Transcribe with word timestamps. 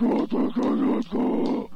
Go, 0.00 0.26
go, 0.26 0.50
go, 0.50 0.50
go, 0.50 1.00
go. 1.12 1.73